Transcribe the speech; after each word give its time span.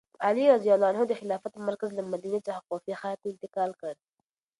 علي 0.25 0.45
رض 0.53 0.63
د 1.09 1.13
خلافت 1.19 1.53
مرکز 1.67 1.89
له 1.95 2.03
مدینې 2.11 2.39
څخه 2.47 2.61
کوفې 2.69 2.93
ښار 3.01 3.15
ته 3.21 3.27
انتقال 3.33 3.71
کړ. 3.81 3.93